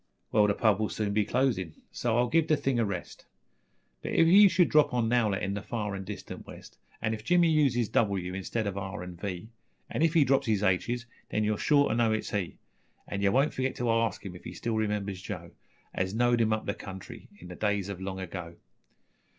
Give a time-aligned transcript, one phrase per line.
[0.31, 3.27] Well, the pub will soon be closin', so I'll give the thing a rest;
[4.01, 7.23] But if you should drop on Nowlett in the far an' distant west An' if
[7.23, 9.49] Jimmy uses doubleyou instead of ar an' vee,
[9.91, 12.57] An' if he drops his aitches, then you're sure to know it's he.
[13.07, 15.51] An' yer won't forgit to arsk him if he still remembers Joe
[15.93, 18.55] As knowed him up the country in the days o' long ago.